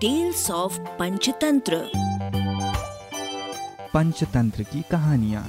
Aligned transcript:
Tales 0.00 0.50
of 0.50 0.78
Panchatantra 0.78 1.90
Panchatantra 3.94 4.62
की 4.62 4.82
कहानियाँ 4.90 5.42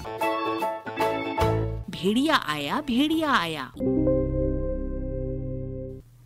भेड़िया 1.89 2.35
आया 2.35 2.81
भेड़िया 2.81 3.31
आया। 3.31 3.65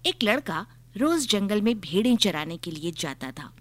एक 0.06 0.24
लड़का 0.24 0.66
रोज 0.98 1.28
जंगल 1.30 1.62
में 1.62 1.80
भेड़ें 1.80 2.18
चराने 2.18 2.58
के 2.58 2.72
लिए 2.72 2.92
जाता 2.92 3.32
था। 3.32 3.52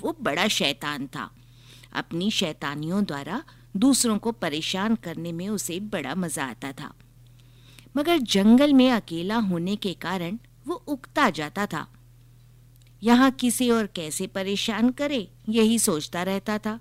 वो 0.00 0.16
बड़ा 0.22 0.48
शैतान 0.48 1.06
था। 1.06 1.30
अपनी 1.94 2.30
शैतानियों 2.30 3.04
द्वारा 3.04 3.42
दूसरों 3.76 4.18
को 4.18 4.32
परेशान 4.32 4.94
करने 4.94 5.32
में 5.32 5.48
उसे 5.48 5.80
बड़ा 5.80 6.14
मज़ा 6.14 6.44
आता 6.44 6.72
था। 6.72 6.94
मगर 7.96 8.18
जंगल 8.18 8.72
में 8.72 8.90
अकेला 8.90 9.36
होने 9.36 9.76
के 9.76 9.92
कारण 9.92 10.38
वो 10.66 10.74
उगता 10.74 11.30
जाता 11.30 11.66
था। 11.66 11.86
यहाँ 13.06 13.30
किसे 13.30 13.70
और 13.70 13.86
कैसे 13.86 14.26
परेशान 14.26 14.90
करे, 14.90 15.30
यही 15.48 15.78
सोचता 15.78 16.22
रहता 16.22 16.58
था। 16.58 16.80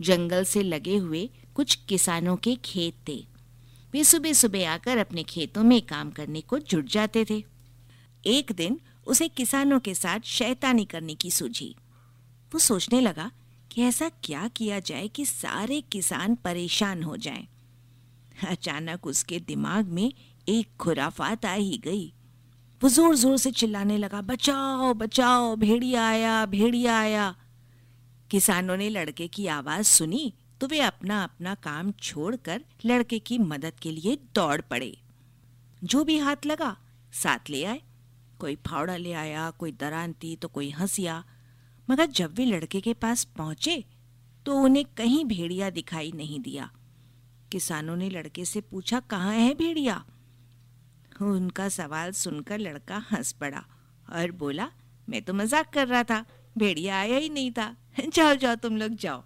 जंगल 0.00 0.44
से 0.44 0.62
लगे 0.62 0.96
हुए 0.96 1.30
कुछ 1.54 1.74
किसानों 1.74 2.36
के 2.36 2.54
खेत 2.54 2.94
थे। 3.08 3.26
वे 3.92 4.04
सुबह 4.04 4.32
सुबह 4.32 4.70
आकर 4.70 4.98
अपने 4.98 5.22
खेतों 5.22 5.62
में 5.62 5.82
काम 5.82 6.10
करने 6.10 6.40
को 6.40 6.58
जुट 6.58 6.86
जाते 6.86 7.24
थे। 7.30 7.44
एक 8.26 8.52
दिन 8.52 8.80
उसे 9.06 9.28
किसानों 9.28 9.80
के 9.80 9.94
साथ 9.94 10.20
शैतानी 10.20 10.84
करने 10.84 11.14
की 11.14 11.30
सूझी। 11.30 11.76
वो 12.54 12.58
सोचने 12.58 13.00
लगा 13.00 13.30
कि 13.70 13.82
ऐसा 13.82 14.08
क्या 14.08 14.48
किया 14.48 14.80
जाए 14.80 15.08
कि 15.08 15.26
सारे 15.26 15.80
किसान 15.80 16.34
परेशान 16.34 17.02
हो 17.02 17.16
जाएँ। 17.16 17.48
अचानक 18.48 19.06
उसके 19.06 19.40
दिमाग 19.40 19.88
में 19.88 20.12
एक 20.48 20.68
खुराफात 20.80 21.46
आ 21.46 21.54
ही 21.54 21.78
गई। 21.78 22.12
वो 22.82 22.88
ज़ोर 22.88 23.14
ज़ोर 23.16 23.36
से 23.36 23.50
चिल्लाने 23.52 23.96
लगा, 23.98 24.20
बचाओ 24.20 24.92
बचाओ, 24.94 25.54
भेड़िया 25.56 26.06
आया 26.06 26.44
भेड़िया 26.46 26.98
आया। 26.98 27.34
किसानों 28.30 28.76
ने 28.76 28.88
लड़के 28.88 29.28
की 29.28 29.46
आवाज़ 29.48 29.86
सुनी 29.86 30.32
तो 30.60 30.66
वे 30.66 30.80
अपना 30.80 31.22
अपना 31.24 31.54
काम 31.54 31.90
छोड़कर 31.92 32.64
लड़के 32.84 33.18
की 33.18 33.38
मदद 33.38 33.78
के 33.82 33.90
लिए 33.90 34.16
दौड़ 34.34 34.60
पड़े। 34.60 34.96
जो 35.82 36.02
भी 36.04 36.18
हाथ 36.18 36.46
लगा, 36.46 36.76
साथ 37.12 37.50
ले 37.50 37.64
आए। 37.64 37.80
कोई 38.40 38.56
फावड़ा 38.66 38.96
ले 38.96 39.12
आया, 39.12 39.50
कोई 39.50 39.72
दरांती 39.72 40.34
तो 40.36 40.48
कोई 40.48 40.70
हंसिया। 40.70 41.22
मगर 41.88 42.06
जब 42.08 42.34
वे 42.34 42.44
लड़के 42.44 42.80
के 42.80 42.94
पास 42.94 43.24
पहुँचे 43.36 43.84
तो 44.46 44.56
उन्हें 44.56 44.84
कहीं 44.96 45.24
भेड़िया 45.24 45.70
दिखाई 45.70 46.12
नहीं 46.14 46.40
दिया। 46.40 46.70
किसानों 47.52 47.96
ने 47.96 48.08
लड़के 48.10 48.44
से 48.44 48.60
पूछा, 48.60 49.00
कहाँ 49.00 49.34
है 49.34 49.54
भेड़िया? 49.54 50.04
उनका 51.26 51.68
सवाल 51.68 52.12
सुनकर 52.12 52.58
लड़का 52.58 53.04
हंस 53.10 53.32
पड़ा 53.32 53.64
और 54.12 54.30
बोला, 54.30 54.70
मैं 55.08 55.22
तो 55.22 55.34
मज़ाक 55.34 55.72
कर 55.72 55.88
रहा 55.88 56.02
था, 56.02 56.24
भेड़िया 56.58 56.98
आया 56.98 57.16
ही 57.16 57.28
नहीं 57.28 57.50
था। 57.50 57.76
जाओ 58.08 58.34
जाओ, 58.34 58.54
तुम 58.54 58.76
लोग 58.76 58.94
जाओ 58.94 59.24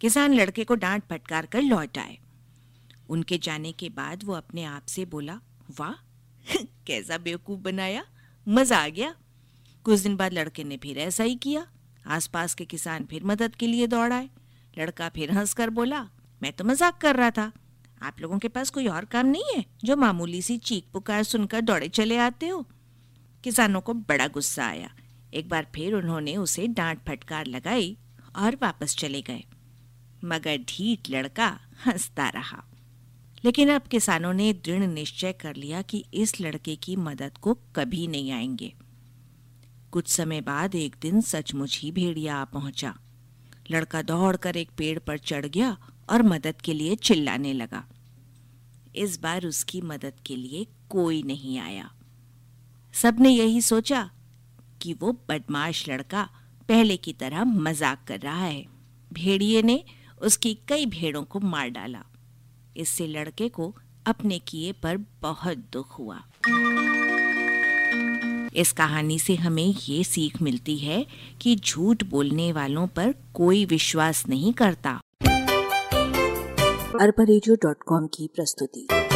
किसान 0.00 0.34
लड़के 0.34 0.64
को 0.64 0.74
डांट 0.74 1.02
फटकार 1.10 1.46
कर 1.46 1.62
लौट 1.62 1.98
आए। 1.98 2.18
उनके 3.08 3.38
जाने 3.38 3.72
के 3.72 3.88
बाद 3.88 4.24
वो 4.24 4.32
अपने 4.32 4.64
आप 4.64 4.86
से 4.86 5.04
बोला, 5.04 5.40
वाह, 5.80 5.92
कैसा 6.86 7.18
बेवकूफ़ 7.18 7.60
बनाया, 7.60 8.04
मज़ा 8.48 8.78
आ 8.78 8.88
गया। 8.88 9.14
कुछ 9.84 10.00
दिन 10.00 10.16
बाद 10.16 10.32
लड़के 10.32 10.64
ने 10.64 10.76
फिर 10.76 10.98
ऐसा 10.98 11.24
ही 11.24 11.34
किया। 11.34 11.66
आसपास 12.06 12.54
के 12.54 12.64
किसान 12.64 13.04
फिर 13.04 13.24
मदद 13.24 13.54
के 13.54 13.66
लिए 13.66 13.86
दौड़ 13.86 14.12
आए। 14.12 14.30
लड़का 14.78 15.08
फिर 15.08 15.30
हंसकर 15.30 15.70
बोला, 15.70 16.08
मैं 16.42 16.52
तो 16.52 16.64
मज़ाक 16.64 16.98
कर 16.98 17.16
रहा 17.16 17.30
था। 17.30 17.52
आप 18.02 18.20
लोगों 18.20 18.38
के 18.38 18.48
पास 18.48 18.70
कोई 18.70 18.86
और 18.86 19.04
काम 19.04 19.26
नहीं 19.26 19.44
है? 19.56 19.64
जो 19.84 19.96
मामूली 19.96 20.42
सी 20.42 20.58
चीख 20.58 20.84
पुकार 20.92 21.22
सुनकर 21.22 21.60
दौड़े 21.60 21.88
चले 21.88 22.16
आते 22.16 22.48
हो। 22.48 22.66
किसानों 23.44 23.80
को 23.80 23.94
बड़ा 23.94 24.28
गुस्सा 24.28 24.66
आया। 24.66 24.94
एक 25.34 25.48
बार 25.48 25.66
फिर 25.74 25.94
उन्होंने 25.94 26.36
उसे 26.36 26.66
डांट 26.66 26.98
फटकार 27.08 27.46
लगाई 27.46 27.96
और 28.36 28.56
वापस 28.62 28.96
चले 28.96 29.22
गए। 29.22 29.44
मगर 30.24 30.56
ढीठ 30.56 31.10
लड़का 31.10 31.60
हंसता 31.86 32.28
रहा। 32.28 32.64
लेकिन 33.44 33.68
अब 33.68 33.82
किसानों 33.82 34.32
ने 34.32 34.52
दृढ़ 34.52 34.86
निश्चय 34.86 35.32
कर 35.32 35.56
लिया 35.56 35.82
कि 35.82 36.04
इस 36.14 36.40
लड़के 36.40 36.76
की 36.76 36.96
मदद 36.96 37.38
को 37.38 37.54
कभी 37.54 38.06
नहीं 38.06 38.32
आएँगे। 38.32 38.74
कुछ 39.92 40.08
समय 40.08 40.40
बाद 40.40 40.74
एक 40.74 40.96
दिन 41.02 41.20
सचमुच 41.20 41.80
ही 41.80 41.92
भेड़िया 41.92 42.36
आ 42.36 42.44
पहुँचा। 42.44 42.98
लड़का 43.70 44.02
दौड़कर 44.02 44.56
एक 44.56 44.70
पेड़ 44.76 44.98
पर 44.98 45.18
चढ़ 45.18 45.46
गया 45.46 45.76
और 46.10 46.22
मदद 46.22 46.60
के 46.60 46.72
लिए 46.72 46.94
चिल्लाने 46.96 47.52
लगा। 47.52 47.84
इस 48.96 49.20
बार 49.20 49.46
उसकी 49.46 49.80
मदद 49.80 50.12
के 50.26 50.36
लिए 50.36 50.66
कोई 50.90 51.22
नहीं 51.22 51.58
आया। 51.58 51.90
सबने 52.94 53.30
यही 53.30 53.60
सोचा 53.60 54.10
कि 54.82 54.92
वो 54.92 55.12
बदमाश 55.28 55.88
लड़का 55.88 56.28
पहले 56.68 56.96
की 56.96 57.12
तरह 57.12 57.44
मज़ाक 57.44 58.04
कर 58.08 58.20
रहा 58.20 58.44
है। 58.44 58.64
भेड़िए 59.12 59.62
ने 59.62 59.84
उसकी 60.22 60.58
कई 60.68 60.86
भेड़ों 60.86 61.22
को 61.24 61.40
मार 61.40 61.68
डाला। 61.68 62.04
इससे 62.76 63.06
लड़के 63.06 63.48
को 63.48 63.74
अपने 64.06 64.38
किए 64.38 64.72
पर 64.72 64.96
बहुत 65.22 65.58
दुख 65.72 65.98
हुआ। 65.98 66.22
इस 68.54 68.72
कहानी 68.72 69.18
से 69.18 69.34
हमें 69.34 69.74
ये 69.88 70.04
सीख 70.04 70.40
मिलती 70.42 70.76
है 70.78 71.06
कि 71.40 71.56
झूठ 71.56 72.04
बोलने 72.04 72.52
वालों 72.52 72.86
पर 72.86 73.14
कोई 73.34 73.64
विश्वास 73.64 74.26
नहीं 74.28 74.52
करता। 74.52 75.00
अरबा 76.96 77.24
की 78.06 78.30
प्रस्तुति। 78.36 79.07